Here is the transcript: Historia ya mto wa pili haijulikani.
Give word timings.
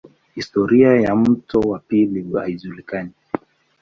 Historia 0.35 0.93
ya 1.01 1.15
mto 1.15 1.59
wa 1.59 1.79
pili 1.79 2.25
haijulikani. 2.33 3.11